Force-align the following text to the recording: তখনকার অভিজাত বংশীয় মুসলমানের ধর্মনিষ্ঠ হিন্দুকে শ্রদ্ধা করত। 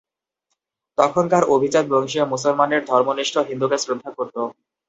তখনকার 0.97 1.43
অভিজাত 1.55 1.85
বংশীয় 1.89 2.25
মুসলমানের 2.25 2.81
ধর্মনিষ্ঠ 2.85 3.35
হিন্দুকে 3.49 3.77
শ্রদ্ধা 3.77 4.09
করত। 4.17 4.35